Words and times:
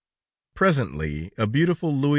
Presently 0.55 1.31
a 1.37 1.45
beautiful 1.45 1.95
Louis 1.95 2.03
XV. 2.03 2.09